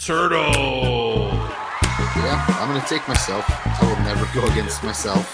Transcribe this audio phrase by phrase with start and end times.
[0.00, 1.28] Turtle,
[2.16, 3.44] Yeah, I'm gonna take myself.
[3.46, 5.28] I will never go against myself.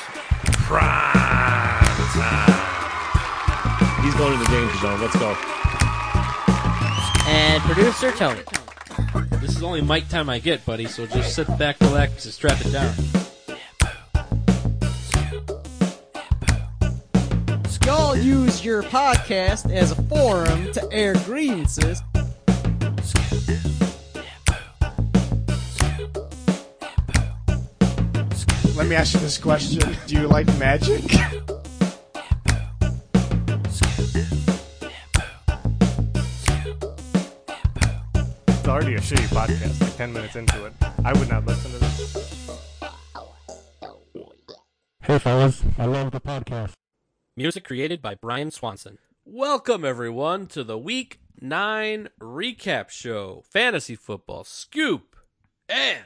[0.64, 2.66] Prime Time.
[4.02, 5.00] He's going to the danger zone.
[5.00, 5.36] Let's go.
[7.28, 8.42] And producer Tony.
[9.40, 10.86] This is only mic time I get, buddy.
[10.86, 12.92] So just sit back, relax, and strap it down.
[17.84, 22.02] Y'all use your podcast as a forum to air grievances.
[28.86, 31.02] Let me ask you this question: Do you like magic?
[31.02, 31.18] It's
[38.68, 40.72] already a shitty podcast, like 10 minutes into it.
[41.04, 42.48] I would not listen to this.
[45.02, 45.64] Hey, fellas.
[45.78, 46.74] I love the podcast.
[47.36, 48.98] Music created by Brian Swanson.
[49.24, 55.16] Welcome, everyone, to the Week 9 Recap Show Fantasy Football Scoop
[55.68, 56.04] and.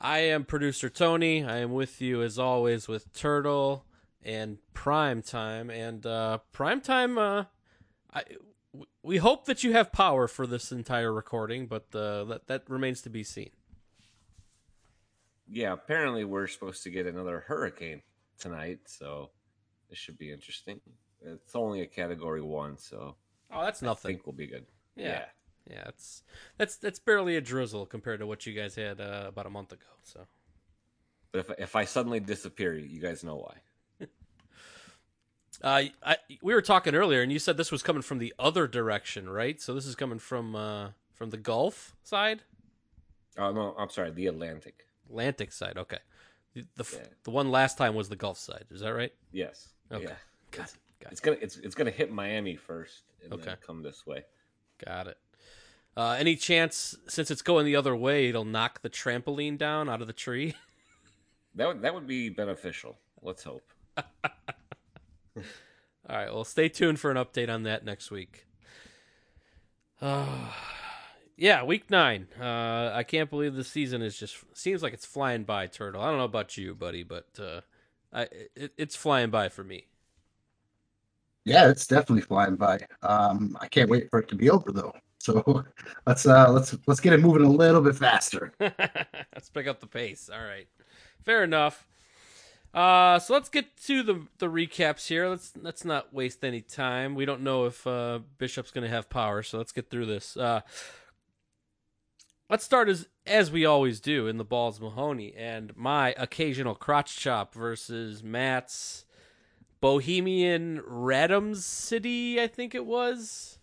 [0.00, 1.44] I am producer Tony.
[1.44, 3.84] I am with you as always with Turtle
[4.22, 5.68] and Prime Time.
[5.70, 7.44] And uh, Prime Time, uh,
[8.12, 8.22] I,
[9.02, 13.02] we hope that you have power for this entire recording, but uh, that, that remains
[13.02, 13.50] to be seen.
[15.48, 18.02] yeah, apparently we're supposed to get another hurricane
[18.38, 19.30] tonight, so
[19.90, 20.80] this should be interesting.
[21.20, 23.16] It's only a category one, so
[23.52, 24.12] Oh, that's I nothing.
[24.14, 24.64] think we'll be good.
[24.96, 25.06] Yeah.
[25.08, 25.24] Yeah,
[25.66, 26.22] it's
[26.58, 29.72] that's that's barely a drizzle compared to what you guys had uh, about a month
[29.72, 29.86] ago.
[30.02, 30.26] So
[31.32, 33.56] But if if I suddenly disappear, you guys know why.
[35.62, 38.66] uh, I, we were talking earlier, and you said this was coming from the other
[38.66, 39.60] direction, right?
[39.60, 42.42] So this is coming from uh, from the Gulf side,
[43.38, 44.86] Oh no, I'm sorry, the Atlantic.
[45.08, 45.76] Atlantic side.
[45.76, 45.98] Okay,
[46.54, 47.06] the the, Yeah.
[47.24, 48.64] the one last time was the Gulf side.
[48.70, 49.12] Is that right?
[49.32, 49.68] Yes.
[49.92, 50.04] Okay.
[50.04, 50.14] Yeah.
[50.50, 50.76] Got it.
[51.00, 53.44] Got It's gonna it's it's gonna hit Miami first and Okay.
[53.44, 54.24] then come this way.
[54.84, 55.18] Got it.
[56.00, 60.00] Uh, any chance, since it's going the other way, it'll knock the trampoline down out
[60.00, 60.54] of the tree?
[61.56, 62.96] That would that would be beneficial.
[63.22, 63.72] Let's hope.
[63.96, 64.04] All
[66.08, 66.32] right.
[66.32, 68.46] Well, stay tuned for an update on that next week.
[70.00, 70.52] Uh,
[71.36, 72.28] yeah, week nine.
[72.40, 75.66] Uh, I can't believe the season is just seems like it's flying by.
[75.66, 76.00] Turtle.
[76.00, 77.62] I don't know about you, buddy, but uh,
[78.12, 79.88] I it, it's flying by for me.
[81.44, 82.78] Yeah, it's definitely flying by.
[83.02, 84.94] Um, I can't wait for it to be over though.
[85.20, 85.64] So
[86.06, 88.52] let's uh let's let's get it moving a little bit faster.
[88.60, 90.28] let's pick up the pace.
[90.32, 90.66] All right,
[91.24, 91.86] fair enough.
[92.72, 95.28] Uh, so let's get to the the recaps here.
[95.28, 97.14] Let's let's not waste any time.
[97.14, 100.36] We don't know if uh, Bishop's going to have power, so let's get through this.
[100.36, 100.62] Uh,
[102.48, 107.16] let's start as as we always do in the balls Mahoney and my occasional crotch
[107.16, 109.04] chop versus Matt's
[109.82, 112.40] Bohemian Radom City.
[112.40, 113.59] I think it was.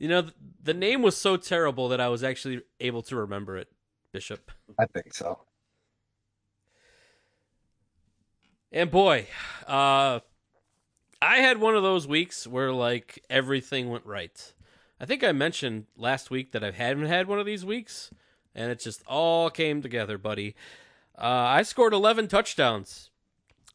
[0.00, 0.28] You know,
[0.62, 3.68] the name was so terrible that I was actually able to remember it.
[4.12, 4.50] Bishop.
[4.78, 5.40] I think so.
[8.72, 9.26] And boy,
[9.66, 10.20] uh,
[11.20, 14.54] I had one of those weeks where like everything went right.
[14.98, 18.10] I think I mentioned last week that I hadn't had one of these weeks,
[18.54, 20.54] and it just all came together, buddy.
[21.18, 23.10] Uh, I scored 11 touchdowns.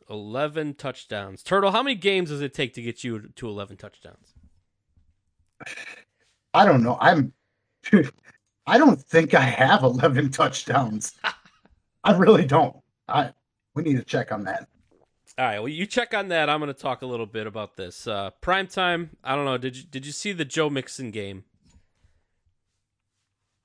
[0.09, 1.43] 11 touchdowns.
[1.43, 4.33] Turtle, how many games does it take to get you to 11 touchdowns?
[6.55, 6.97] I don't know.
[7.01, 7.33] I'm
[8.67, 11.13] I don't think I have 11 touchdowns.
[12.03, 12.77] I really don't.
[13.07, 13.33] I
[13.75, 14.67] we need to check on that.
[15.37, 16.49] All right, well, you check on that.
[16.49, 18.07] I'm going to talk a little bit about this.
[18.07, 19.17] Uh, prime time.
[19.21, 19.57] I don't know.
[19.57, 21.43] Did you did you see the Joe Mixon game?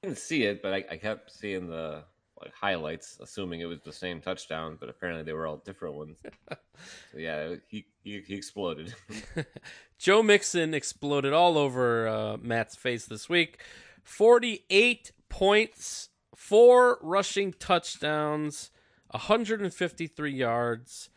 [0.03, 2.03] I didn't see it, but I, I kept seeing the
[2.43, 6.17] like highlights, assuming it was the same touchdown, but apparently they were all different ones.
[6.51, 8.95] so yeah, he he, he exploded.
[9.99, 13.63] Joe Mixon exploded all over uh, Matt's face this week.
[14.03, 18.71] 48 points, four rushing touchdowns,
[19.11, 21.11] 153 yards,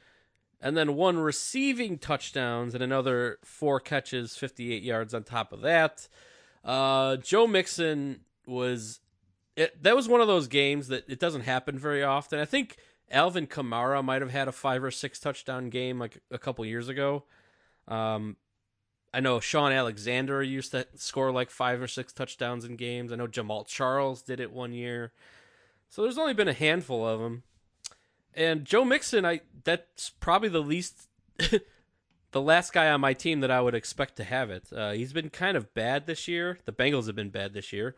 [0.60, 6.08] and then one receiving touchdowns and another four catches, 58 yards on top of that.
[6.64, 9.00] Uh, Joe Mixon was
[9.56, 12.40] it, that was one of those games that it doesn't happen very often.
[12.40, 12.78] I think
[13.12, 16.90] Alvin Kamara might have had a five or six touchdown game like a couple years
[16.90, 17.24] ago.
[17.88, 18.38] Um,
[19.14, 23.12] I know Shaun Alexander used to score like five or six touchdowns in games.
[23.12, 25.14] I know Jamaal Charles did it one year.
[25.88, 27.44] So there's only been a handful of them.
[28.34, 31.08] And Joe Mixon, I that's probably the least,
[31.38, 34.74] the last guy on my team that I would expect to have it.
[34.76, 36.58] Uh, he's been kind of bad this year.
[36.66, 37.96] The Bengals have been bad this year,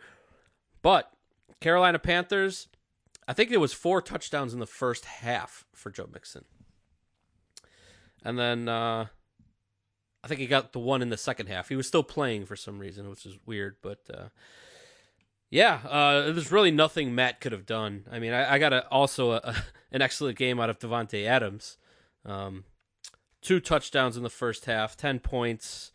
[0.81, 1.14] but
[1.65, 2.67] Carolina Panthers,
[3.27, 6.45] I think it was four touchdowns in the first half for Joe Mixon,
[8.23, 9.07] and then uh,
[10.23, 11.69] I think he got the one in the second half.
[11.69, 13.99] He was still playing for some reason, which is weird, but.
[14.13, 14.27] Uh,
[15.49, 18.03] yeah, uh, there's really nothing Matt could have done.
[18.11, 19.55] I mean, I, I got a, also a, a,
[19.91, 21.77] an excellent game out of Davante Adams.
[22.25, 22.65] Um,
[23.41, 25.91] two touchdowns in the first half, ten points,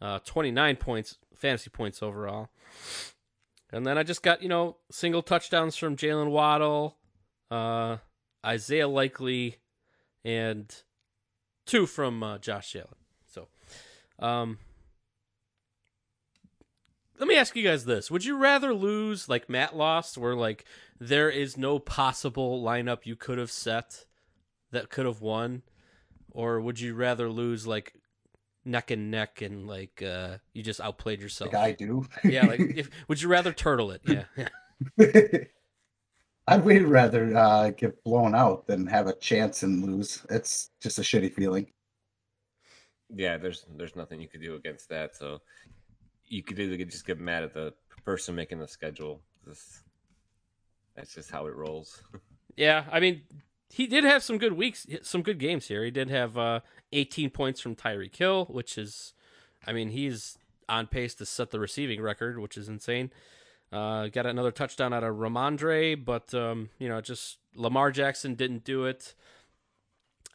[0.00, 2.50] uh, twenty nine points, fantasy points overall.
[3.72, 6.96] And then I just got you know single touchdowns from Jaylen Waddle,
[7.50, 7.98] uh,
[8.44, 9.56] Isaiah Likely,
[10.24, 10.74] and
[11.66, 12.88] two from uh, Josh Allen.
[13.26, 13.48] So,
[14.18, 14.58] um,
[17.18, 20.64] let me ask you guys this: Would you rather lose like Matt lost, where like
[20.98, 24.06] there is no possible lineup you could have set
[24.70, 25.62] that could have won,
[26.30, 27.94] or would you rather lose like
[28.68, 31.52] neck and neck and like uh you just outplayed yourself?
[31.52, 32.06] Like I do.
[32.24, 34.02] yeah, like if, would you rather turtle it?
[34.04, 34.48] Yeah, yeah.
[36.48, 40.24] I'd way rather uh, get blown out than have a chance and lose.
[40.30, 41.66] It's just a shitty feeling.
[43.14, 45.14] Yeah, there's there's nothing you could do against that.
[45.14, 45.42] So
[46.26, 47.74] you could either just get mad at the
[48.04, 49.20] person making the schedule.
[49.46, 49.82] Just,
[50.94, 52.02] that's just how it rolls.
[52.56, 53.22] yeah, I mean,
[53.70, 55.84] he did have some good weeks, some good games here.
[55.84, 56.60] He did have uh,
[56.92, 59.12] 18 points from Tyreek Hill, which is,
[59.66, 60.38] I mean, he's
[60.68, 63.10] on pace to set the receiving record, which is insane.
[63.70, 68.64] Uh, got another touchdown out of Rhamondre, but um, you know, just Lamar Jackson didn't
[68.64, 69.14] do it.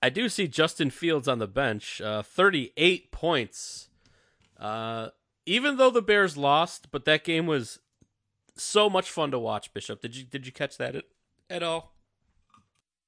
[0.04, 3.90] I do see Justin Fields on the bench, uh, 38 points.
[4.60, 5.10] Uh,
[5.46, 7.80] even though the Bears lost, but that game was
[8.56, 9.74] so much fun to watch.
[9.74, 11.06] Bishop, did you did you catch that at,
[11.50, 11.93] at all?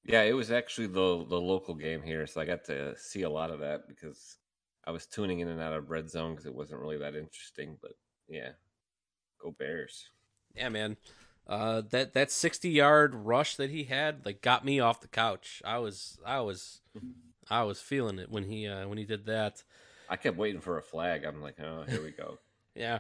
[0.06, 3.30] Yeah, it was actually the the local game here, so I got to see a
[3.30, 4.38] lot of that because
[4.86, 7.78] I was tuning in and out of red zone because it wasn't really that interesting.
[7.82, 7.94] But
[8.30, 8.50] yeah,
[9.42, 10.10] go Bears!
[10.56, 10.98] Yeah, man.
[11.48, 15.62] Uh, that that sixty yard rush that he had like got me off the couch.
[15.66, 16.82] I was I was
[17.50, 19.64] I was feeling it when he uh, when he did that.
[20.08, 21.26] I kept waiting for a flag.
[21.26, 22.38] I'm like, oh, here we go.
[22.76, 23.00] yeah.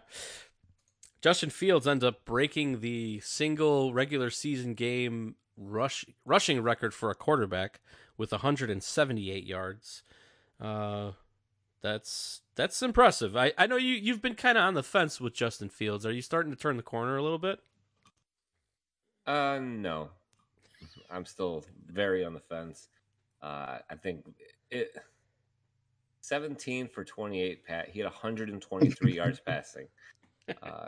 [1.21, 7.15] Justin Fields ends up breaking the single regular season game rush rushing record for a
[7.15, 7.79] quarterback
[8.17, 10.03] with 178 yards.
[10.59, 11.11] Uh,
[11.81, 13.35] that's that's impressive.
[13.35, 16.05] I, I know you you've been kind of on the fence with Justin Fields.
[16.05, 17.59] Are you starting to turn the corner a little bit?
[19.27, 20.09] Uh, no.
[21.09, 22.89] I'm still very on the fence.
[23.41, 24.25] Uh, I think
[24.71, 24.95] it
[26.21, 29.87] 17 for 28 pat he had 123 yards passing
[30.63, 30.87] uh,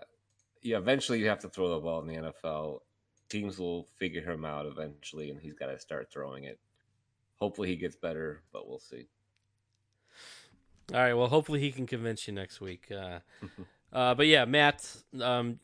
[0.64, 2.80] yeah eventually you have to throw the ball in the nfl
[3.30, 6.60] teams will figure him out eventually and he's got to start throwing it.
[7.36, 9.08] Hopefully he gets better but we'll see.
[10.94, 13.20] All right well hopefully he can convince you next week uh,
[13.94, 14.90] uh, but yeah matt
[15.22, 15.60] um,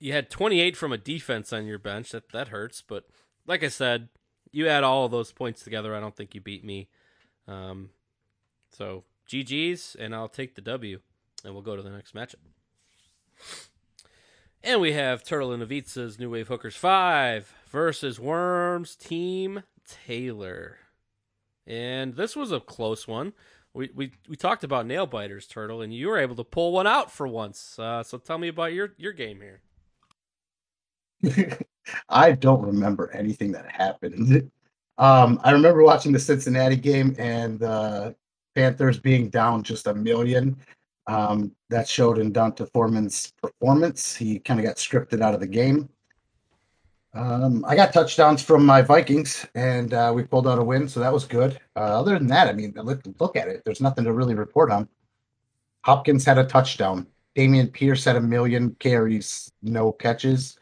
[0.00, 2.10] you had 28 from a defense on your bench.
[2.10, 3.04] That that hurts but
[3.46, 4.08] like i said
[4.52, 6.88] you add all of those points together i don't think you beat me.
[7.46, 7.90] Um,
[8.70, 11.00] so GG's, and I'll take the W,
[11.44, 12.36] and we'll go to the next matchup.
[14.66, 20.78] And we have Turtle and Avitsa's New Wave Hookers 5 versus Worms Team Taylor.
[21.66, 23.34] And this was a close one.
[23.74, 26.86] We, we, we talked about nail biters, Turtle, and you were able to pull one
[26.86, 27.78] out for once.
[27.78, 29.42] Uh, so tell me about your, your game
[31.22, 31.58] here.
[32.08, 34.50] I don't remember anything that happened.
[34.96, 38.12] Um, I remember watching the Cincinnati game and uh,
[38.54, 40.56] Panthers being down just a million.
[41.06, 44.16] Um, that showed in D'Onta Foreman's performance.
[44.16, 45.88] He kind of got scripted out of the game.
[47.14, 50.98] Um, I got touchdowns from my Vikings, and uh, we pulled out a win, so
[51.00, 51.60] that was good.
[51.76, 53.62] Uh, other than that, I mean, look, look at it.
[53.64, 54.88] There's nothing to really report on.
[55.84, 57.06] Hopkins had a touchdown.
[57.36, 60.58] Dameon Pierce had a million carries, no catches.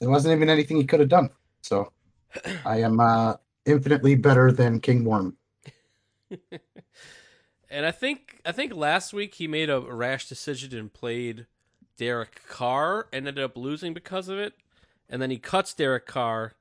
[0.00, 1.30] There wasn't even anything he could have done.
[1.62, 1.92] So
[2.64, 3.34] I am uh,
[3.66, 5.36] infinitely better than King Worm.
[7.74, 11.46] and I think I think last week he made a rash decision and played
[11.98, 14.54] Derek Carr ended up losing because of it.
[15.08, 16.54] And then he cuts Derek Carr,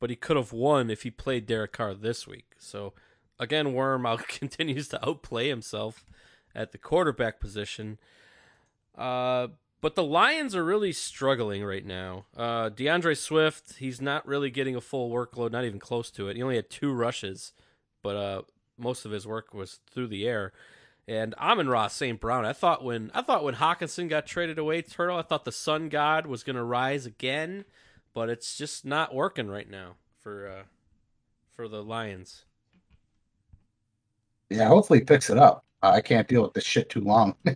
[0.00, 2.54] but he could have won if he played Derek Carr this week.
[2.58, 2.94] So
[3.38, 6.06] again, Worm out continues to outplay himself
[6.54, 7.98] at the quarterback position.
[8.96, 9.48] Uh,
[9.82, 12.24] but the Lions are really struggling right now.
[12.34, 16.36] Uh, D'Andre Swift, he's not really getting a full workload, not even close to it.
[16.36, 17.52] He only had two rushes,
[18.02, 18.42] but uh,
[18.78, 20.52] most of his work was through the air.
[21.08, 22.20] And Amon-Ra St.
[22.20, 22.44] Brown.
[22.44, 25.88] I thought when I thought when Hockenson got traded away, Turtle, I thought the Sun
[25.88, 27.64] God was going to rise again,
[28.12, 30.62] but it's just not working right now for uh,
[31.54, 32.44] for the Lions.
[34.50, 35.64] Yeah, hopefully he picks it up.
[35.80, 37.36] I can't deal with this shit too long.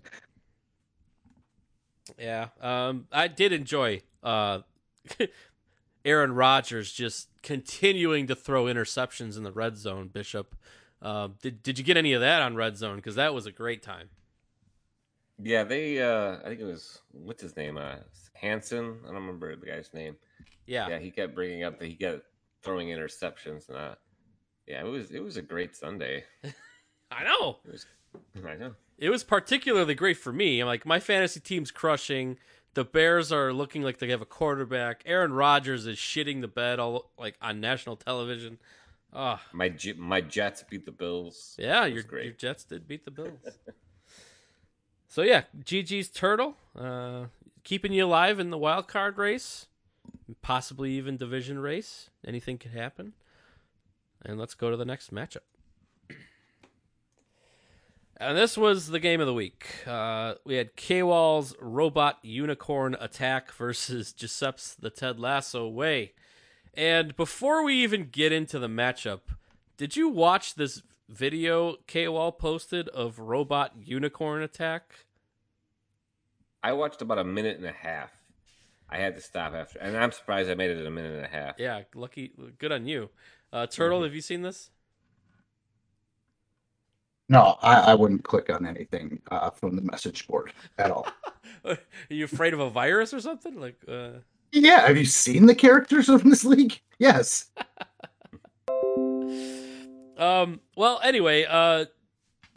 [2.19, 4.61] Yeah, um, I did enjoy uh,
[6.05, 10.09] Aaron Rodgers just continuing to throw interceptions in the red zone.
[10.09, 10.55] Bishop,
[11.03, 12.97] uh, did did you get any of that on red zone?
[12.97, 14.11] Because that was a great time.
[15.43, 16.01] Yeah, they.
[16.01, 17.79] Uh, I think it was what's his name?
[17.79, 17.97] Uh,
[18.35, 18.99] Hanson.
[19.05, 20.17] I don't remember the guy's name.
[20.67, 22.23] Yeah, Yeah, he kept bringing up that he kept
[22.63, 23.95] throwing interceptions, and uh,
[24.67, 26.25] yeah, it was it was a great Sunday.
[27.11, 27.59] I know.
[27.65, 27.87] It was.
[28.47, 28.75] I know.
[28.99, 30.61] It was particularly great for me.
[30.61, 32.37] I'm like my fantasy team's crushing.
[32.75, 35.03] The Bears are looking like they have a quarterback.
[35.07, 38.59] Aaron Rodgers is shitting the bed all like on national television.
[39.13, 41.57] Ah, My my Jets beat the Bills.
[41.59, 42.25] Yeah, your, great.
[42.27, 43.41] your Jets did beat the Bills.
[45.09, 47.25] so yeah, GG's Turtle, uh,
[47.65, 49.67] keeping you alive in the wild card race,
[50.43, 52.11] possibly even division race.
[52.25, 53.15] Anything could happen.
[54.25, 55.39] And let's go to the next matchup.
[58.23, 59.67] And this was the game of the week.
[59.87, 66.13] Uh, we had K-Wall's Robot Unicorn Attack versus Giuseppe's The Ted Lasso Way.
[66.75, 69.21] And before we even get into the matchup,
[69.77, 75.07] did you watch this video K-Wall posted of Robot Unicorn Attack?
[76.63, 78.13] I watched about a minute and a half.
[78.89, 81.25] I had to stop after, and I'm surprised I made it in a minute and
[81.25, 81.55] a half.
[81.59, 83.11] Yeah, lucky, good on you.
[83.53, 84.71] Uh, Turtle, have you seen this?
[87.31, 91.07] no, I, I wouldn't click on anything uh, from the message board at all.
[91.65, 93.59] Are you afraid of a virus or something?
[93.59, 94.11] Like, uh...
[94.53, 96.81] yeah, have you seen the characters of this league?
[96.99, 97.47] Yes.
[100.19, 100.61] Um.
[100.77, 101.87] Well, anyway, uh,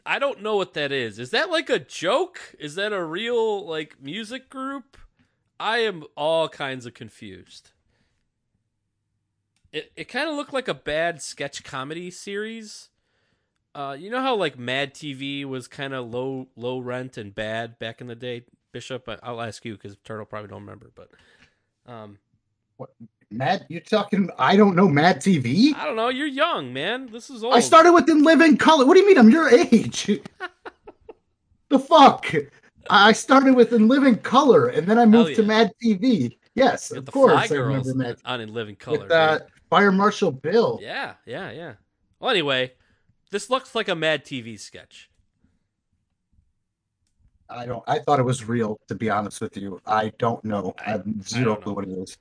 [0.06, 1.18] I don't know what that is.
[1.18, 2.54] Is that like a joke?
[2.60, 4.98] Is that a real like music group?
[5.62, 7.72] I am all kinds of confused.
[9.72, 12.90] It it kind of looked like a bad sketch comedy series.
[13.74, 17.80] Uh, you know how like Mad TV was kind of low low rent and bad
[17.80, 18.44] back in the day.
[18.74, 21.12] Bishop, I'll ask you because Turtle probably don't remember, but
[21.86, 22.18] um,
[23.32, 24.30] Mad, you're talking?
[24.38, 25.74] I don't know Mad TV.
[25.76, 26.10] I don't know.
[26.10, 27.10] You're young, man.
[27.12, 27.56] This is old.
[27.56, 28.86] I started with In Living Color.
[28.86, 29.18] What do you mean?
[29.18, 30.06] I'm your age.
[31.70, 32.32] the fuck?
[32.90, 35.44] I started with In Living Color, and then I moved to.
[35.44, 36.38] Mad TV.
[36.56, 37.52] Yes, With of course.
[37.52, 39.00] I remember Mad on in living color.
[39.00, 39.40] with uh.
[39.70, 40.78] Fire Marshal Bill.
[40.84, 41.74] Yeah, yeah, yeah.
[42.20, 42.74] Well, anyway,
[43.32, 45.10] this looks like a Mad TV sketch.
[47.54, 47.84] I don't.
[47.88, 48.80] I thought it was real.
[48.88, 50.74] To be honest with you, I don't know.
[50.86, 52.18] I have zero don't clue what it is.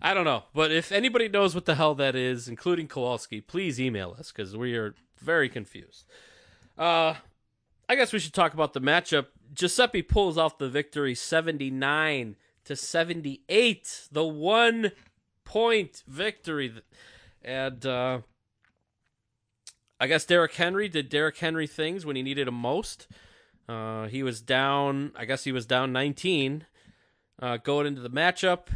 [0.00, 3.80] I don't know, but if anybody knows what the hell that is, including Kowalski, please
[3.80, 6.04] email us because we are very confused.
[6.76, 7.14] Uh,
[7.88, 9.26] I guess we should talk about the matchup.
[9.52, 16.74] Giuseppe pulls off the victory, seventy-nine to seventy-eight, the one-point victory,
[17.42, 18.20] and uh,
[19.98, 23.08] I guess Derrick Henry did Derrick Henry things when he needed him most.
[23.68, 25.12] Uh, he was down.
[25.14, 26.66] I guess he was down nineteen.
[27.40, 28.66] Uh, going into the matchup,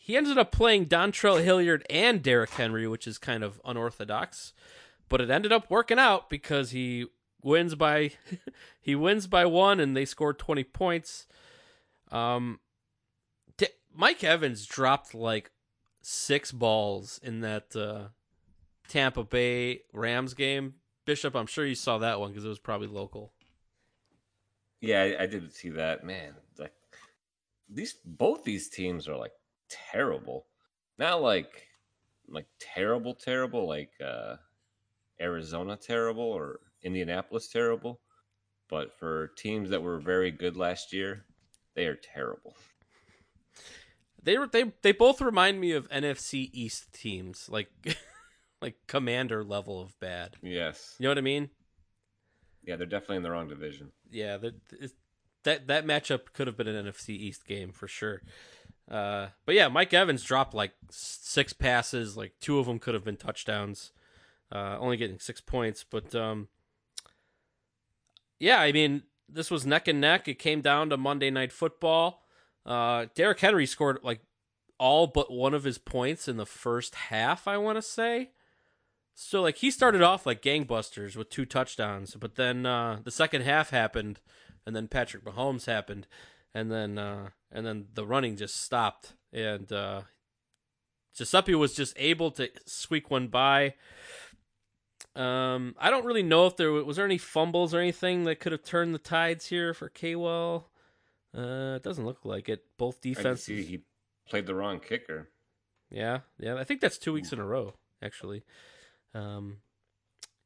[0.00, 4.52] he ended up playing Dontrell Hilliard and Derrick Henry, which is kind of unorthodox,
[5.08, 7.06] but it ended up working out because he
[7.42, 8.10] wins by
[8.80, 11.26] he wins by one, and they scored twenty points.
[12.10, 12.60] Um,
[13.56, 15.52] D- Mike Evans dropped like
[16.02, 18.08] six balls in that uh,
[18.88, 20.74] Tampa Bay Rams game.
[21.04, 23.32] Bishop, I'm sure you saw that one because it was probably local.
[24.82, 26.04] Yeah, I, I did see that.
[26.04, 26.74] Man, like
[27.70, 29.32] these both these teams are like
[29.70, 30.46] terrible.
[30.98, 31.68] Not like
[32.28, 34.36] like terrible, terrible, like uh
[35.20, 38.00] Arizona terrible or Indianapolis terrible.
[38.68, 41.26] But for teams that were very good last year,
[41.74, 42.56] they are terrible.
[44.20, 47.70] They were they they both remind me of NFC East teams, like
[48.60, 50.38] like commander level of bad.
[50.42, 50.96] Yes.
[50.98, 51.50] You know what I mean?
[52.64, 53.92] Yeah, they're definitely in the wrong division.
[54.10, 54.38] Yeah,
[55.44, 58.22] that that matchup could have been an NFC East game for sure.
[58.90, 63.04] Uh, but yeah, Mike Evans dropped like six passes, like two of them could have
[63.04, 63.92] been touchdowns.
[64.50, 66.48] Uh, only getting six points, but um,
[68.38, 70.28] yeah, I mean this was neck and neck.
[70.28, 72.26] It came down to Monday Night Football.
[72.66, 74.20] Uh, Derrick Henry scored like
[74.78, 77.48] all but one of his points in the first half.
[77.48, 78.30] I want to say.
[79.14, 83.42] So like he started off like gangbusters with two touchdowns, but then uh, the second
[83.42, 84.20] half happened,
[84.66, 86.06] and then Patrick Mahomes happened,
[86.54, 90.02] and then uh, and then the running just stopped, and uh,
[91.14, 93.74] Giuseppe was just able to squeak one by.
[95.14, 98.52] Um, I don't really know if there was there any fumbles or anything that could
[98.52, 100.70] have turned the tides here for Kwell.
[101.36, 102.64] Uh, it doesn't look like it.
[102.78, 103.68] Both defenses.
[103.68, 103.82] he
[104.28, 105.28] played the wrong kicker.
[105.90, 106.56] Yeah, yeah.
[106.56, 108.42] I think that's two weeks in a row, actually.
[109.14, 109.58] Um,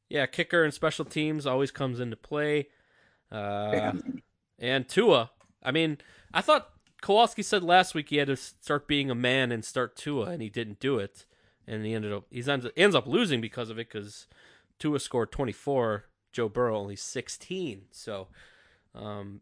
[0.09, 2.67] yeah, kicker and special teams always comes into play.
[3.31, 3.93] Uh,
[4.59, 5.31] and Tua.
[5.63, 5.97] I mean,
[6.33, 6.69] I thought
[7.01, 10.41] Kowalski said last week he had to start being a man and start Tua, and
[10.41, 11.25] he didn't do it,
[11.67, 14.27] and he ended up he ends ends up losing because of it because
[14.79, 17.83] Tua scored twenty four, Joe Burrow only sixteen.
[17.91, 18.27] So,
[18.95, 19.41] um,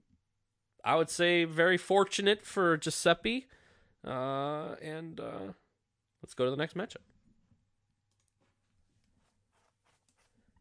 [0.83, 3.47] I would say very fortunate for Giuseppe.
[4.05, 5.53] Uh, and uh,
[6.21, 6.97] let's go to the next matchup.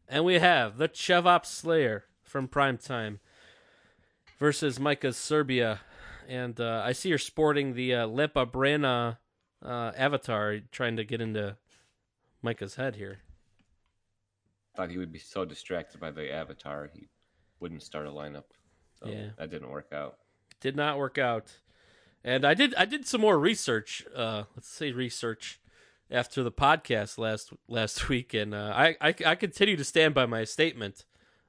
[0.07, 3.19] And we have the Chevop Slayer from Primetime
[4.39, 5.81] versus Micah's Serbia.
[6.27, 9.17] And uh, I see you're sporting the uh, Lepa Brena
[9.63, 11.57] uh, avatar, trying to get into
[12.41, 13.19] Micah's head here.
[14.75, 17.07] Thought he would be so distracted by the avatar he
[17.59, 18.43] wouldn't start a lineup.
[18.99, 19.29] So Yeah.
[19.37, 20.17] that didn't work out.
[20.59, 21.59] Did not work out.
[22.23, 24.03] And I did I did some more research.
[24.15, 25.59] Uh, let's say research
[26.11, 30.25] after the podcast last last week, and uh, I, I I continue to stand by
[30.25, 31.05] my statement.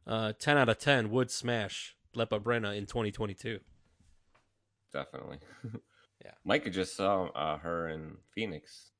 [0.06, 3.60] Uh, ten out of ten would smash Lepa Brena in 2022.
[4.92, 5.38] Definitely.
[6.24, 6.32] Yeah.
[6.44, 8.90] Micah just saw uh, her in Phoenix.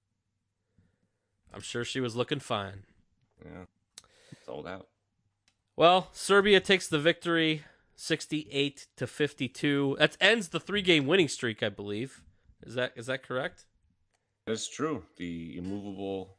[1.53, 2.85] I'm sure she was looking fine.
[3.45, 3.65] Yeah.
[4.45, 4.87] Sold out.
[5.75, 7.65] Well, Serbia takes the victory,
[7.97, 9.97] 68 to 52.
[9.99, 12.23] That ends the three-game winning streak, I believe.
[12.65, 13.65] Is that is that correct?
[14.47, 15.03] That's true.
[15.17, 16.37] The immovable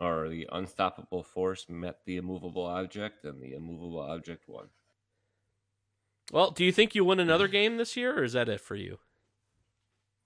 [0.00, 4.68] or the unstoppable force met the immovable object, and the immovable object won.
[6.30, 8.76] Well, do you think you win another game this year, or is that it for
[8.76, 8.98] you?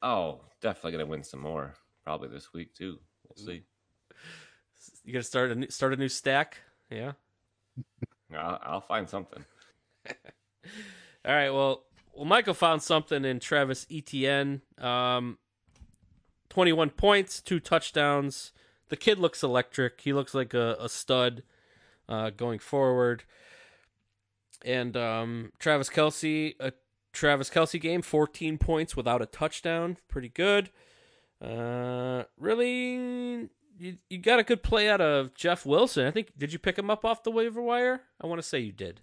[0.02, 1.74] Oh, definitely gonna win some more.
[2.04, 2.98] Probably this week too.
[3.26, 3.62] We'll see.
[5.04, 6.58] You gonna start a new, start a new stack?
[6.90, 7.12] Yeah.
[8.36, 9.44] I'll, I'll find something.
[11.24, 11.50] All right.
[11.50, 14.62] Well, well, Michael found something in Travis Etienne.
[14.78, 15.38] Um,
[16.52, 18.52] twenty-one points, two touchdowns.
[18.90, 20.02] The kid looks electric.
[20.02, 21.44] He looks like a, a stud
[22.10, 23.24] uh, going forward.
[24.62, 26.74] And um, Travis Kelce, a
[27.14, 29.96] Travis Kelce game, fourteen points without a touchdown.
[30.08, 30.68] Pretty good.
[31.40, 36.06] Uh, really, you you got a good play out of Jeff Wilson.
[36.06, 36.36] I think.
[36.36, 38.02] Did you pick him up off the waiver wire?
[38.20, 39.00] I want to say you did.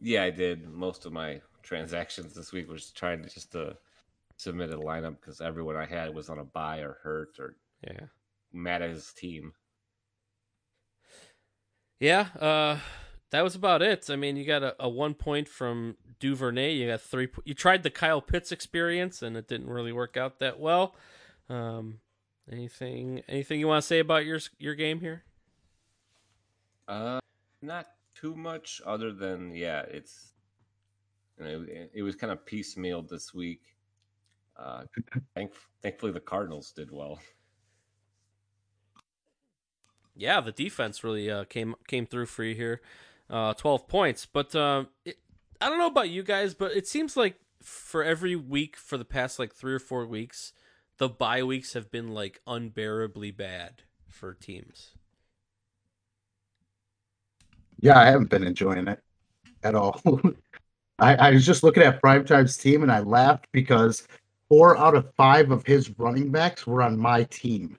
[0.00, 0.68] Yeah, I did.
[0.68, 3.76] Most of my transactions this week was trying to just to
[4.38, 8.06] submit a lineup because everyone I had was on a bye or hurt or Yeah.
[8.52, 9.52] mad at his team.
[12.00, 12.78] Yeah, uh,
[13.30, 14.08] that was about it.
[14.08, 16.72] I mean, you got a, a one point from Duvernay.
[16.74, 17.26] You got three.
[17.26, 20.94] po- You tried the Kyle Pitts experience, and it didn't really work out that well.
[21.48, 21.98] Um,
[22.50, 23.22] anything?
[23.28, 25.24] Anything you want to say about your your game here?
[26.86, 27.18] Uh,
[27.60, 30.32] not too much other than yeah, it's
[31.38, 33.74] you know it, it was kind of piecemealed this week.
[34.58, 34.82] Uh,
[35.34, 37.18] thank, thankfully the Cardinals did well.
[40.16, 42.80] Yeah, the defense really uh, came came through for you here.
[43.30, 45.18] Uh, Twelve points, but um, it,
[45.60, 49.04] I don't know about you guys, but it seems like for every week for the
[49.04, 50.52] past like three or four weeks,
[50.98, 54.90] the bye weeks have been like unbearably bad for teams.
[57.80, 59.00] Yeah, I haven't been enjoying it
[59.62, 60.00] at all.
[60.98, 64.06] I, I was just looking at Primetime's team and I laughed because
[64.48, 67.78] four out of five of his running backs were on my team.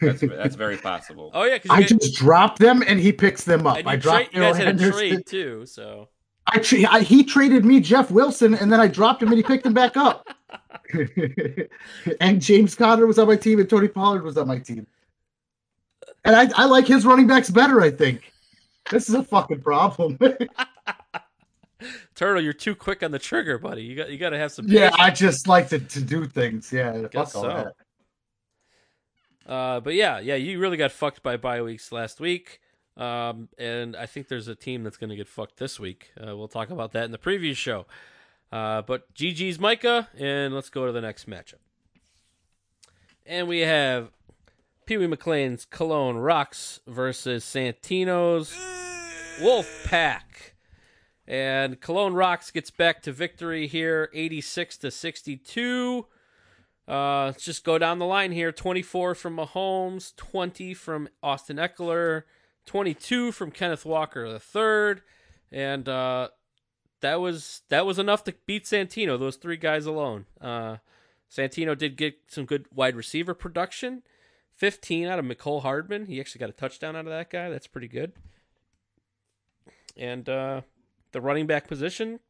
[0.00, 1.30] That's that's very possible.
[1.34, 3.78] Oh yeah, because I just dropped them and he picks them up.
[3.78, 6.08] And I you, dropped tra- you guys Daryl had a trade too, so
[6.46, 9.42] I, tra- I he traded me Jeff Wilson and then I dropped him and he
[9.42, 10.28] picked him back up.
[12.20, 14.86] and James Conner was on my team and Tony Pollard was on my team.
[16.24, 18.32] And I, I like his running backs better, I think.
[18.90, 20.18] This is a fucking problem.
[22.14, 23.82] Turtle, you're too quick on the trigger, buddy.
[23.82, 24.66] You got you got to have some.
[24.68, 24.90] yeah.
[24.98, 26.72] I just like to, to do things.
[26.72, 27.48] Yeah, fuck Guess all so.
[27.48, 27.74] that.
[29.50, 32.60] Uh, but yeah, yeah, you really got fucked by bye weeks last week.
[32.96, 36.12] Um, and I think there's a team that's going to get fucked this week.
[36.18, 37.86] Uh, we'll talk about that in the preview show.
[38.50, 41.60] Uh, but GG's Micah, and let's go to the next matchup.
[43.26, 44.10] And we have
[44.86, 48.56] Pee Wee McLean's Cologne Rocks versus Santino's
[49.42, 50.55] Wolf Pack.
[51.28, 56.06] And Cologne Rocks gets back to victory here, 86 to 62.
[56.88, 58.52] Uh, let's just go down the line here.
[58.52, 62.22] 24 from Mahomes, 20 from Austin Ekeler,
[62.64, 65.02] 22 from Kenneth Walker III,
[65.50, 66.28] and uh,
[67.00, 69.18] that was that was enough to beat Santino.
[69.18, 70.26] Those three guys alone.
[70.40, 70.76] Uh,
[71.30, 74.02] Santino did get some good wide receiver production.
[74.54, 76.06] 15 out of Mecole Hardman.
[76.06, 77.50] He actually got a touchdown out of that guy.
[77.50, 78.12] That's pretty good.
[79.96, 80.62] And uh,
[81.16, 82.20] the running back position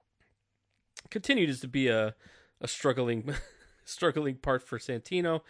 [1.10, 2.14] continues to be a
[2.60, 3.34] a struggling
[3.84, 5.40] struggling part for Santino.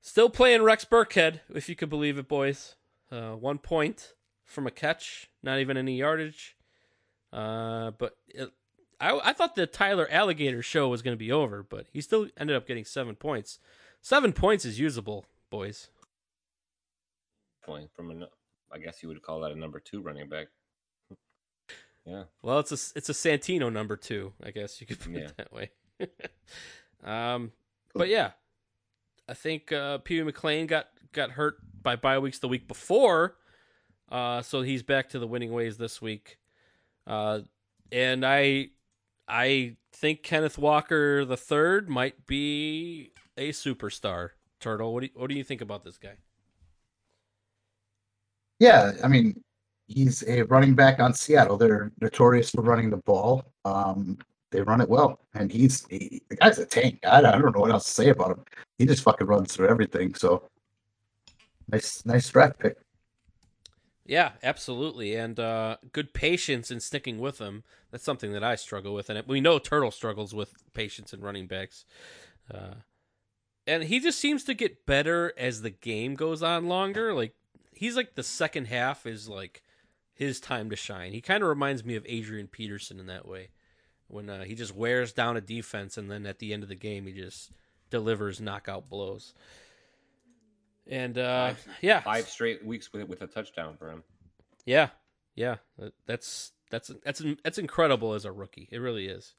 [0.00, 2.76] Still playing Rex Burkhead, if you could believe it, boys.
[3.10, 6.56] Uh, one point from a catch, not even any yardage.
[7.32, 8.50] Uh, but it,
[9.00, 12.28] I, I thought the Tyler Allgeier show was going to be over, but he still
[12.38, 13.58] ended up getting seven points.
[14.00, 15.88] Seven points is usable, boys.
[17.64, 18.28] Point from a,
[18.72, 20.46] I guess you would call that a number two running back.
[22.06, 22.24] Yeah.
[22.42, 25.18] Well, it's a it's a Santino number two, I guess you could put Yeah.
[25.26, 25.70] it that way.
[27.04, 27.52] um,
[27.94, 28.32] but yeah,
[29.28, 33.36] I think uh, Pee Wee McLean got got hurt by bye weeks the week before,
[34.10, 36.38] uh, so he's back to the winning ways this week.
[37.06, 37.40] Uh,
[37.90, 38.68] and I
[39.26, 44.30] I think Kenneth Walker the third might be a superstar.
[44.60, 46.16] Turtle, what do you, what do you think about this guy?
[48.58, 49.42] Yeah, I mean,
[49.86, 51.56] he's a running back on Seattle.
[51.56, 53.44] They're notorious for running the ball.
[53.64, 54.18] Um,
[54.50, 57.00] they run it well, and he's he, the guy's a tank.
[57.04, 58.44] I, I don't know what else to say about him.
[58.78, 60.14] He just fucking runs through everything.
[60.14, 60.48] So
[61.70, 62.76] nice, nice draft pick.
[64.04, 67.64] Yeah, absolutely, and uh, good patience in sticking with him.
[67.90, 71.48] That's something that I struggle with, and we know Turtle struggles with patience in running
[71.48, 71.84] backs.
[72.52, 72.74] Uh,
[73.66, 77.12] and he just seems to get better as the game goes on longer.
[77.12, 77.34] Like
[77.72, 79.62] he's like the second half is like
[80.16, 81.12] his time to shine.
[81.12, 83.50] He kind of reminds me of Adrian Peterson in that way,
[84.08, 86.74] when uh, he just wears down a defense, and then at the end of the
[86.74, 87.50] game, he just
[87.90, 89.34] delivers knockout blows.
[90.88, 94.02] And uh, Five- yeah, Five straight weeks with with a touchdown for him.
[94.64, 94.88] yeah,
[95.34, 95.56] yeah.
[96.06, 98.68] That's that's that's that's incredible as a rookie.
[98.70, 99.34] It really is.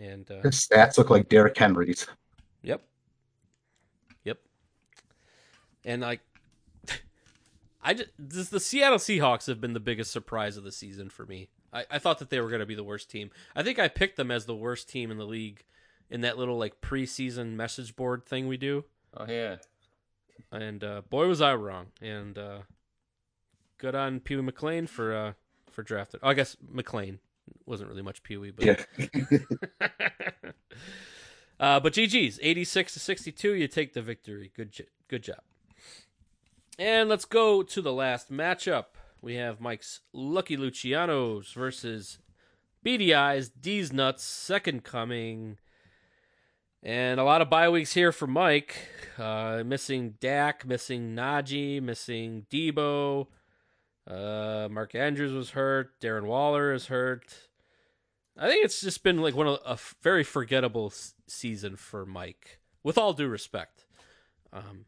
[0.00, 2.06] And uh, His stats look like Derrick Henry's.
[2.62, 2.82] yep,
[4.24, 4.38] yep.
[5.84, 6.20] And like,
[7.84, 11.26] I just this, the Seattle Seahawks have been the biggest surprise of the season for
[11.26, 11.48] me.
[11.72, 13.30] I, I thought that they were going to be the worst team.
[13.54, 15.62] I think I picked them as the worst team in the league
[16.10, 18.84] in that little like preseason message board thing we do.
[19.16, 19.56] Oh yeah.
[20.50, 21.86] And uh, boy, was I wrong.
[22.00, 22.58] And uh,
[23.78, 25.32] good on Pee Wee McLean for uh,
[25.70, 26.20] for drafting.
[26.22, 27.18] Oh, I guess McLean
[27.66, 28.76] wasn't really much Pee Wee, but Yeah.
[31.60, 33.52] uh, but GG's eighty six to sixty two.
[33.54, 34.52] You take the victory.
[34.56, 34.72] Good
[35.08, 35.40] good job.
[36.78, 38.86] And let's go to the last matchup.
[39.22, 42.18] We have Mike's Lucky Lucianos versus
[42.84, 45.58] BDI's D's Nuts Second Coming.
[46.82, 48.76] And a lot of bye weeks here for Mike.
[49.16, 53.28] Uh, missing Dak, missing Najee, missing Deebo.
[54.06, 56.00] Uh, Mark Andrews was hurt.
[56.00, 57.48] Darren Waller is hurt.
[58.36, 60.92] I think it's just been like one of a very forgettable
[61.28, 62.58] season for Mike.
[62.82, 63.86] With all due respect,
[64.52, 64.86] um,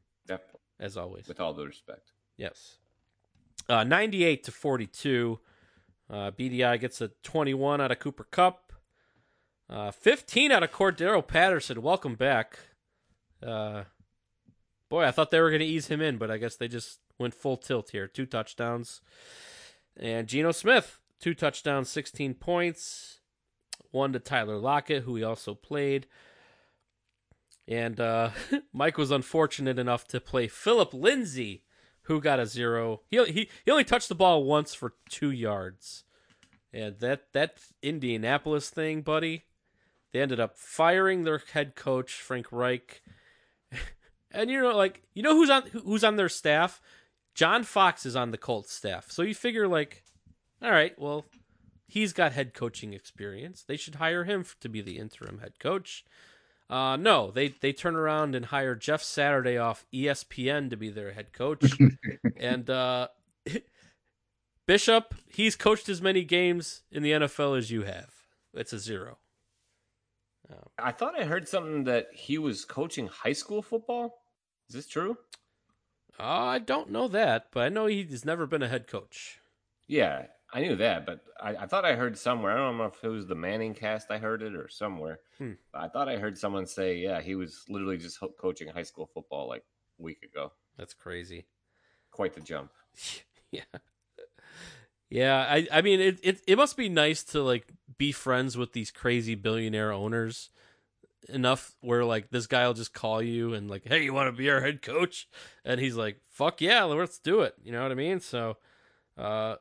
[0.78, 1.26] as always.
[1.28, 2.12] with all due respect.
[2.36, 2.76] Yes.
[3.68, 5.40] Uh, 98 to 42.
[6.08, 8.72] Uh, BDI gets a 21 out of Cooper Kupp.
[9.68, 11.82] Uh, 15 out of Cordarrelle Patterson.
[11.82, 12.58] Welcome back.
[13.44, 13.84] Uh,
[14.88, 17.00] boy, I thought they were going to ease him in, but I guess they just
[17.18, 18.06] went full tilt here.
[18.06, 19.00] Two touchdowns.
[19.98, 23.20] And Geno Smith, two touchdowns, 16 points.
[23.90, 26.06] One to Tyler Lockett, who he also played.
[27.68, 28.30] And uh,
[28.72, 31.64] Mike was unfortunate enough to play Phillip Lindsay,
[32.02, 33.02] who got a zero.
[33.08, 36.04] He, he he only touched the ball once for two yards,
[36.72, 39.44] and that that Indianapolis thing, buddy,
[40.12, 43.02] they ended up firing their head coach Frank Reich.
[44.32, 46.82] And you know, like you know who's on who's on their staff?
[47.34, 49.10] John Fox is on the Colts staff.
[49.10, 50.02] So you figure like,
[50.60, 51.24] all right, well,
[51.86, 53.62] he's got head coaching experience.
[53.62, 56.04] They should hire him to be the interim head coach.
[56.68, 61.12] Uh, no, they they turn around and hire Jeff Saturday off ESPN to be their
[61.12, 61.78] head coach,
[62.36, 63.08] and uh,
[64.66, 68.10] Bishop he's coached as many games in the NFL as you have.
[68.52, 69.18] It's a zero.
[70.78, 74.22] I thought I heard something that he was coaching high school football.
[74.68, 75.18] Is this true?
[76.18, 79.40] Uh, I don't know that, but I know he's never been a head coach.
[79.86, 80.26] Yeah,
[80.56, 82.52] I knew that, but I, I thought I heard somewhere.
[82.52, 85.18] I don't know if it was the Manning cast I heard it or somewhere.
[85.36, 85.52] Hmm.
[85.70, 89.10] But I thought I heard someone say, yeah, he was literally just coaching high school
[89.12, 89.64] football like
[90.00, 90.52] a week ago.
[90.78, 91.44] That's crazy.
[92.10, 92.70] Quite the jump.
[93.52, 93.64] yeah.
[95.10, 98.72] Yeah, I I mean it, it it must be nice to like be friends with
[98.72, 100.50] these crazy billionaire owners
[101.28, 104.36] enough where like this guy will just call you and like, "Hey, you want to
[104.36, 105.28] be our head coach?"
[105.64, 108.18] And he's like, "Fuck yeah, let's do it." You know what I mean?
[108.18, 108.56] So
[109.16, 109.56] uh,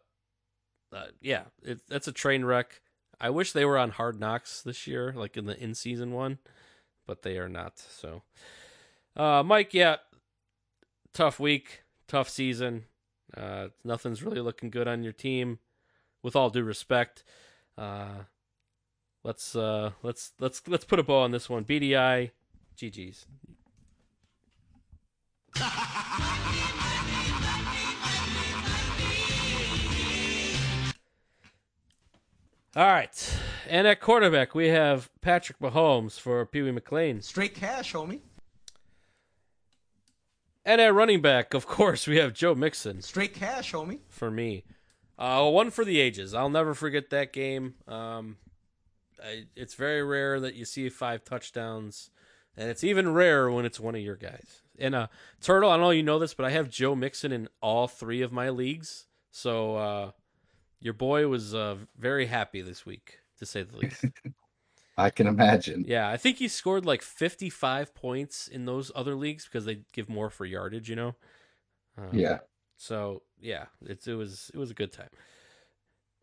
[0.96, 2.82] uh yeah, it, that's a train wreck.
[3.20, 6.40] I wish they were on Hard Knocks this year, like in the in season one,
[7.06, 7.78] but they are not.
[7.80, 8.24] So,
[9.16, 9.98] uh, Mike, yeah,
[11.14, 12.86] tough week, tough season.
[13.36, 15.60] Uh, nothing's really looking good on your team.
[16.22, 17.24] With all due respect,
[17.78, 18.24] uh,
[19.24, 21.66] let's uh, let's let's let's put a bow on this one.
[21.66, 22.32] BDI,
[22.76, 23.28] GG's.
[32.78, 33.38] All right,
[33.70, 37.22] and at quarterback we have Patrick Mahomes for Pee Wee McLean.
[37.22, 38.20] Straight cash, homie.
[40.66, 44.00] And at running back, of course, we have Joe Mixon Straight cash, homie.
[44.10, 44.66] for me.
[45.18, 46.34] Uh, one for the ages.
[46.34, 47.76] I'll never forget that game.
[47.88, 48.36] Um,
[49.24, 52.10] I, it's very rare that you see five touchdowns,
[52.58, 54.64] and it's even rarer when it's one of your guys.
[54.78, 55.08] And uh,
[55.40, 58.22] Turtle, I don't know you know this, but I have Joe Mixon in all three
[58.22, 59.06] of my leagues.
[59.32, 60.12] So uh,
[60.80, 64.06] your boy was uh, very happy this week, to say the least.
[64.98, 65.84] I can imagine.
[65.88, 70.08] Yeah, I think he scored like 55 points in those other leagues because they give
[70.08, 71.16] more for yardage, you know.
[71.98, 72.40] Um, Yeah.
[72.78, 75.10] So yeah, it's it was it was a good time.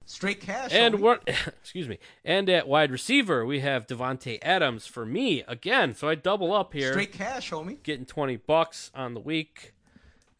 [0.05, 1.01] Straight cash, And homie.
[1.01, 1.23] what?
[1.27, 1.99] Excuse me.
[2.25, 5.95] And at wide receiver, we have Davante Adams for me again.
[5.95, 7.81] So I double up here, Straight cash, homie.
[7.83, 9.75] getting 20 bucks on the week,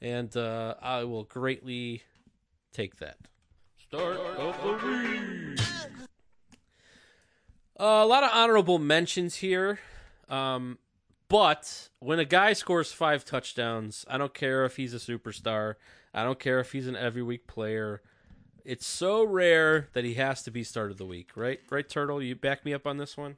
[0.01, 2.03] and uh, I will greatly
[2.73, 3.17] take that.
[3.93, 5.61] Start of the week.
[7.79, 9.81] Uh, a lot of honorable mentions here.
[10.31, 10.79] Um,
[11.29, 15.75] but when a guy scores five touchdowns, I don't care if he's a superstar.
[16.15, 18.01] I don't care if he's an every week player.
[18.65, 21.61] It's so rare that he has to be start of the week, right?
[21.69, 22.23] Right, Turtle?
[22.23, 23.37] You back me up on this one?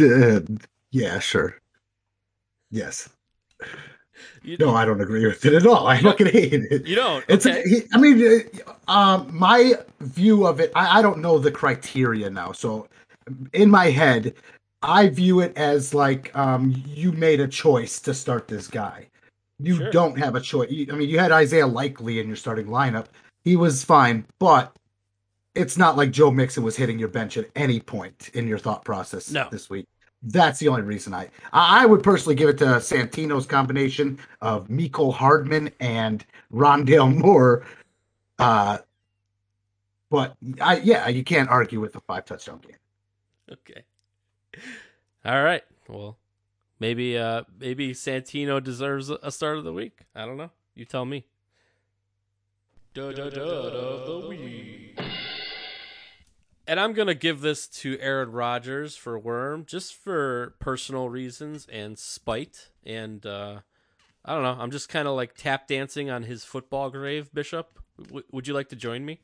[0.00, 0.40] Uh,
[0.90, 1.60] yeah, sure.
[2.72, 3.08] Yes.
[4.42, 5.86] You, No, I don't agree with it at all.
[5.86, 6.86] I fucking hate it.
[6.86, 7.24] you don't.
[7.28, 7.46] It's.
[7.46, 7.62] okay.
[7.66, 8.44] he- I mean,
[8.88, 10.72] uh, um, my view of it.
[10.74, 12.52] I, I don't know the criteria now.
[12.52, 12.88] So,
[13.52, 14.34] in my head,
[14.82, 19.06] I view it as like um, you made a choice to start this guy.
[19.58, 19.90] You Sure.
[19.90, 20.70] don't have a choice.
[20.70, 23.06] You- I mean, you had Isaiah Likely in your starting lineup.
[23.44, 24.76] He was fine, but
[25.54, 28.84] it's not like Joe Mixon was hitting your bench at any point in your thought
[28.84, 29.48] process No.
[29.50, 29.86] this week.
[30.22, 34.68] That's the only reason I I I would personally give it to Santino's combination of
[34.68, 37.64] Mecole Hardman and Rondale Moore.
[38.38, 38.78] Uh,
[40.10, 42.76] but I yeah, you can't argue with a five touchdown game.
[43.52, 43.82] Okay.
[45.24, 45.62] All right.
[45.88, 46.16] Well,
[46.80, 50.00] maybe uh maybe Santino deserves a start of the week.
[50.14, 50.50] I don't know.
[50.74, 51.26] You tell me.
[52.94, 54.85] Dud of the week.
[56.68, 61.98] And I'm gonna give this to Aaron Rodgers for Worm, just for personal reasons and
[61.98, 62.70] spite.
[62.84, 63.60] And uh
[64.24, 64.56] I don't know.
[64.60, 67.78] I'm just kind of like tap dancing on his football grave, Bishop.
[68.02, 69.20] W- would you like to join me?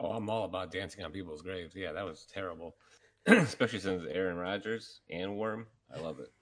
[0.00, 1.76] Oh, I'm all about dancing on people's graves.
[1.76, 2.74] Yeah, that was terrible.
[3.26, 5.66] Especially since Aaron Rodgers and Worm.
[5.94, 6.32] I love it.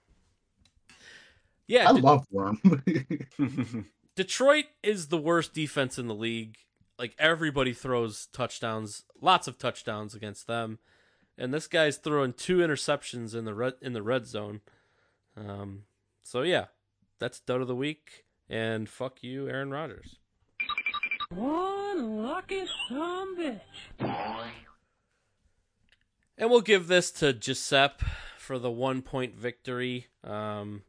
[1.67, 2.59] Yeah, I did- love Worm.
[4.15, 6.57] Detroit is the worst defense in the league.
[6.97, 10.79] Like everybody throws touchdowns, lots of touchdowns against them,
[11.37, 14.61] and this guy's throwing two interceptions in the red in the red zone.
[15.35, 15.83] Um,
[16.23, 16.65] so yeah,
[17.19, 20.17] that's dud of the week, and fuck you, Aaron Rodgers.
[21.29, 23.59] One lucky son bitch.
[26.39, 28.05] And we'll give this to Giuseppe
[28.37, 30.07] for the one point victory.
[30.23, 30.83] Um,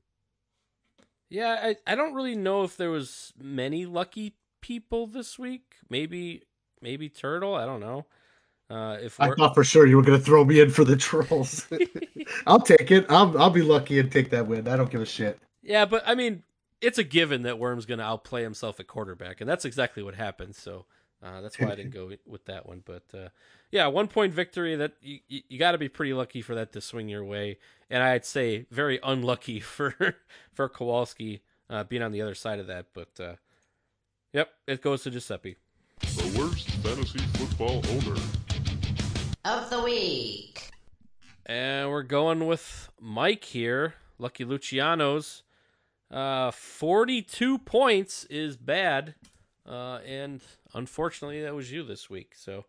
[1.29, 5.77] yeah, I, I don't really know if there was many lucky people this week.
[5.89, 6.43] Maybe
[6.81, 7.55] maybe Turtle.
[7.55, 8.07] I don't know.
[8.71, 10.97] Uh, if I thought for sure you were going to throw me in for the
[10.97, 11.67] trolls.
[12.47, 13.07] I'll take it.
[13.09, 14.69] I'll I'll be lucky and take that win.
[14.69, 15.39] I don't give a shit.
[15.63, 16.43] yeah, but I mean,
[16.81, 20.15] it's a given that Worm's going to outplay himself at quarterback, and that's exactly what
[20.15, 20.55] happened.
[20.55, 20.85] So
[21.23, 22.83] uh, that's why I didn't go with that one.
[22.85, 23.29] But uh,
[23.71, 24.77] yeah, one point victory.
[24.77, 27.59] That you, you, you got to be pretty lucky for that to swing your way,
[27.89, 30.17] and I'd say very unlucky for
[30.53, 32.87] for Kowalski uh, being on the other side of that.
[32.93, 33.35] But uh,
[34.33, 35.57] yep, it goes to Giuseppe.
[36.01, 38.21] The worst fantasy football owner.
[39.45, 40.71] of the week.
[41.47, 43.95] And we're going with Mike here.
[44.19, 45.43] Lucky Luciano's.
[46.11, 49.15] Uh, 42 points is bad.
[49.67, 50.41] Uh, and
[50.75, 52.35] unfortunately, that was you this week.
[52.35, 52.65] So,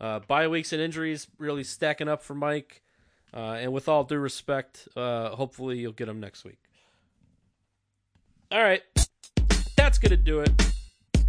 [0.00, 2.82] uh, bye weeks and injuries really stacking up for Mike.
[3.32, 6.58] Uh, and with all due respect, uh, hopefully you'll get him next week.
[8.50, 8.82] All right.
[9.76, 10.73] That's going to do it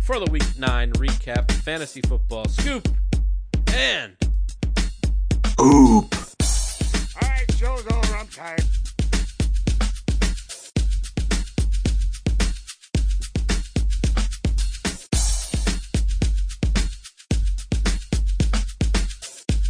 [0.05, 2.87] for the week nine recap fantasy football scoop.
[3.73, 4.13] And
[5.59, 6.13] Oop.
[6.13, 8.15] All right, show's over.
[8.15, 8.63] I'm tired.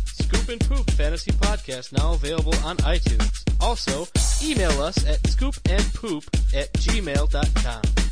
[0.06, 3.44] Scoop and Poop Fantasy Podcast now available on iTunes.
[3.62, 4.06] Also,
[4.44, 8.05] email us at scoopandpoop at gmail.com.